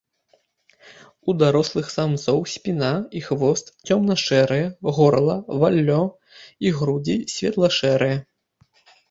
[1.27, 4.65] У дарослых самцоў спіна і хвост цёмна-шэрыя,
[5.01, 6.01] горла, валлё
[6.67, 8.17] і грудзі светла-шэрыя.